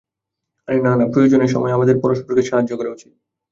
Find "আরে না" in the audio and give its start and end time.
0.67-0.91